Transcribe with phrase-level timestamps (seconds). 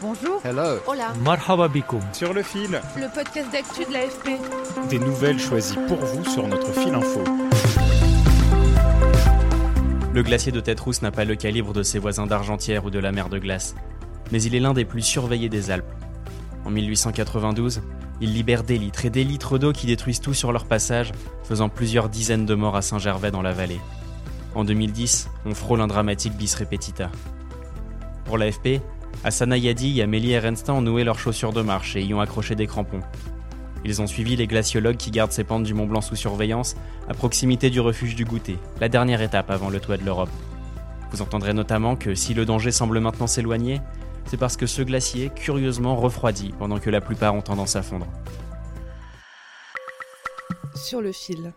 [0.00, 0.40] Bonjour.
[0.44, 0.78] Hello.
[0.86, 1.12] Hola.
[1.24, 1.68] Marhaba.
[2.12, 4.38] Sur le fil, Le podcast d'actu de l'AFP.
[4.88, 7.24] des nouvelles choisies pour vous sur notre fil info.
[10.14, 13.00] Le glacier de Tête Rousse n'a pas le calibre de ses voisins d'Argentière ou de
[13.00, 13.74] la mer de glace,
[14.30, 15.92] mais il est l'un des plus surveillés des Alpes.
[16.64, 17.82] En 1892,
[18.20, 21.10] il libère des litres et des litres d'eau qui détruisent tout sur leur passage,
[21.42, 23.80] faisant plusieurs dizaines de morts à Saint-Gervais dans la vallée.
[24.54, 27.10] En 2010, on frôle un dramatique bis repetita.
[28.24, 28.80] Pour l'AFP,
[29.24, 32.54] Hassana Yadi et Amélie Ehrenstein ont noué leurs chaussures de marche et y ont accroché
[32.54, 33.00] des crampons.
[33.84, 36.76] Ils ont suivi les glaciologues qui gardent ces pentes du Mont Blanc sous surveillance,
[37.08, 40.30] à proximité du refuge du goûter, la dernière étape avant le toit de l'Europe.
[41.10, 43.80] Vous entendrez notamment que si le danger semble maintenant s'éloigner,
[44.26, 48.06] c'est parce que ce glacier, curieusement, refroidit pendant que la plupart ont tendance à fondre.
[50.74, 51.52] Sur le fil.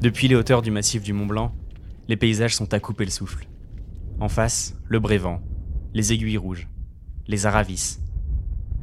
[0.00, 1.52] Depuis les hauteurs du massif du Mont Blanc,
[2.08, 3.46] les paysages sont à couper le souffle.
[4.20, 5.40] En face, le Brévent,
[5.94, 6.68] les aiguilles rouges,
[7.26, 7.98] les Aravis.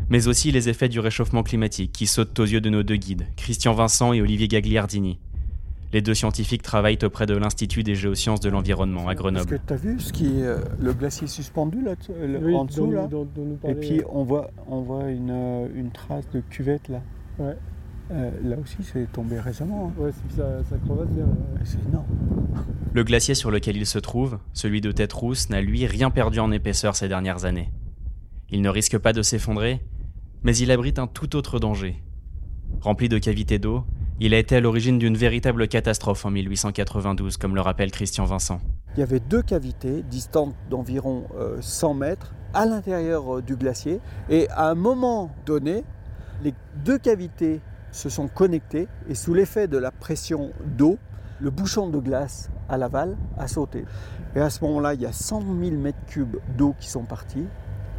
[0.10, 3.26] Mais aussi les effets du réchauffement climatique qui sautent aux yeux de nos deux guides,
[3.38, 5.20] Christian Vincent et Olivier Gagliardini.
[5.94, 9.60] Les deux scientifiques travaillent auprès de l'Institut des géosciences de l'environnement à Est-ce Grenoble.
[9.60, 12.92] que tu as vu ce qui est, euh, le glacier suspendu là, euh, en dessous
[12.92, 13.08] là?
[13.68, 17.02] Et puis on voit, on voit une, euh, une trace de cuvette là.
[17.38, 17.56] Ouais.
[18.12, 19.92] Euh, là aussi c'est tombé récemment.
[19.98, 20.02] hein.
[20.02, 21.24] Ouais, c'est- ça, ça crevasse bien.
[21.26, 21.62] ouais.
[21.64, 22.06] C'est énorme.
[22.94, 26.40] Le glacier sur lequel il se trouve, celui de Tête Rousse, n'a lui rien perdu
[26.40, 27.72] en épaisseur ces dernières années.
[28.50, 29.82] Il ne risque pas de s'effondrer,
[30.44, 32.04] mais il abrite un tout autre danger.
[32.82, 33.84] Rempli de cavités d'eau,
[34.20, 38.60] il a été à l'origine d'une véritable catastrophe en 1892, comme le rappelle Christian Vincent.
[38.96, 44.00] Il y avait deux cavités distantes d'environ euh, 100 mètres à l'intérieur euh, du glacier.
[44.30, 45.84] Et à un moment donné,
[46.44, 46.54] les
[46.86, 47.60] deux cavités
[47.94, 50.98] se sont connectées et sous l'effet de la pression d'eau,
[51.40, 53.86] le bouchon de glace à l'aval a sauté.
[54.36, 57.46] Et à ce moment-là, il y a 100 000 mètres cubes d'eau qui sont partis,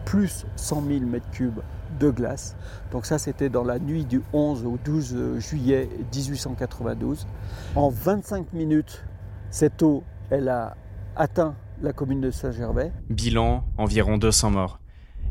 [0.04, 1.60] plus 100 000 mètres cubes
[1.98, 2.56] de glace.
[2.90, 7.26] Donc ça, c'était dans la nuit du 11 au 12 juillet 1892.
[7.76, 9.04] En 25 minutes,
[9.50, 10.76] cette eau, elle a
[11.16, 12.92] atteint la commune de Saint-Gervais.
[13.10, 14.80] Bilan, environ 200 morts.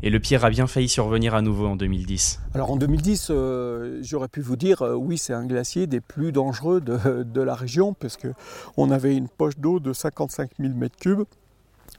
[0.04, 2.40] Et le pire a bien failli survenir à nouveau en 2010.
[2.52, 6.30] Alors en 2010, euh, j'aurais pu vous dire, euh, oui, c'est un glacier des plus
[6.30, 8.28] dangereux de, de la région, parce que
[8.76, 11.24] on avait une poche d'eau de 55 000 mètres cubes.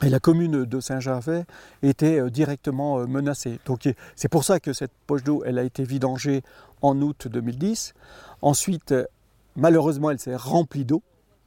[0.04, 1.46] Et la commune de Saint-Gervais
[1.82, 3.58] était euh, directement menacée.
[3.66, 6.44] Donc c'est pour ça que cette poche d'eau, elle a été vidangée
[6.84, 7.96] en août 2010.
[8.44, 8.94] Ensuite,
[9.56, 11.02] malheureusement, elle s'est remplie d'eau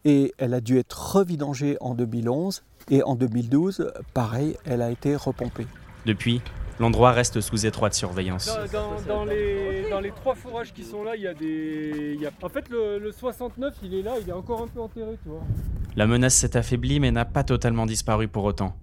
[0.05, 2.65] et elle a dû être revidangée en 2011.
[2.91, 5.69] Et en 2012, pareil, elle a été repompée.
[6.07, 6.41] Depuis,
[6.81, 8.47] l'endroit reste sous étroite surveillance.
[8.73, 12.13] Dans, dans- dans les, dans les trois fourrages qui sont là, il y a des.
[12.15, 14.69] il y a- En fait, le, le 69, il est là, il est encore un
[14.69, 15.43] peu enterré, tu vois.
[15.97, 18.77] La menace s'est affaiblie mais n'a pas totalement disparu pour autant.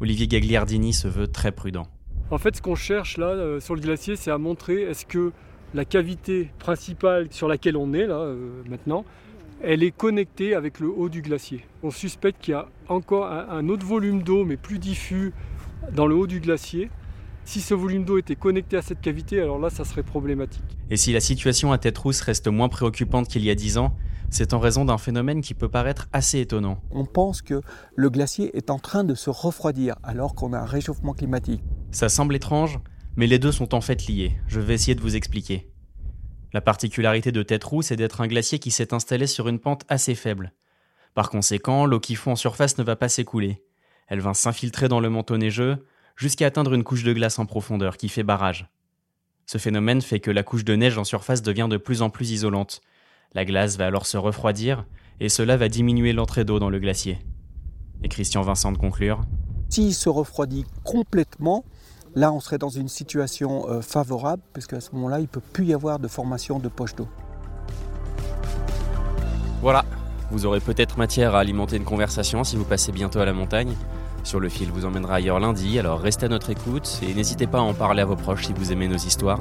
[0.00, 1.86] Olivier Gagliardini se veut très prudent.
[2.30, 5.32] En fait, ce qu'on cherche là euh, sur le glacier, c'est à montrer est-ce que
[5.74, 9.04] la cavité principale sur laquelle on est là euh, maintenant,
[9.62, 11.66] elle est connectée avec le haut du glacier.
[11.82, 15.32] On suspecte qu'il y a encore un, un autre volume d'eau, mais plus diffus,
[15.92, 16.90] dans le haut du glacier.
[17.44, 20.78] Si ce volume d'eau était connecté à cette cavité, alors là, ça serait problématique.
[20.90, 23.96] Et si la situation à Tête Rousse reste moins préoccupante qu'il y a 10 ans,
[24.30, 26.80] c'est en raison d'un phénomène qui peut paraître assez étonnant.
[26.92, 27.60] On pense que
[27.96, 31.62] le glacier est en train de se refroidir alors qu'on a un réchauffement climatique.
[31.90, 32.78] Ça semble étrange,
[33.16, 34.32] mais les deux sont en fait liés.
[34.46, 35.72] Je vais essayer de vous expliquer.
[36.52, 39.84] La particularité de Tête Rousse est d'être un glacier qui s'est installé sur une pente
[39.88, 40.52] assez faible.
[41.14, 43.62] Par conséquent, l'eau qui fond en surface ne va pas s'écouler.
[44.10, 45.86] Elle va s'infiltrer dans le manteau neigeux
[46.16, 48.68] jusqu'à atteindre une couche de glace en profondeur qui fait barrage.
[49.46, 52.32] Ce phénomène fait que la couche de neige en surface devient de plus en plus
[52.32, 52.82] isolante.
[53.34, 54.84] La glace va alors se refroidir
[55.20, 57.18] et cela va diminuer l'entrée d'eau dans le glacier.
[58.02, 59.22] Et Christian Vincent de conclure
[59.68, 61.64] S'il se refroidit complètement,
[62.16, 65.40] là on serait dans une situation euh, favorable, parce qu'à ce moment-là, il ne peut
[65.40, 67.08] plus y avoir de formation de poche d'eau.
[69.62, 69.84] Voilà,
[70.30, 73.74] vous aurez peut-être matière à alimenter une conversation si vous passez bientôt à la montagne.
[74.22, 77.58] Sur le fil vous emmènera ailleurs lundi, alors restez à notre écoute et n'hésitez pas
[77.58, 79.40] à en parler à vos proches si vous aimez nos histoires.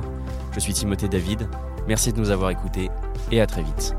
[0.54, 1.48] Je suis Timothée David,
[1.88, 2.90] merci de nous avoir écoutés
[3.32, 3.96] et à très vite.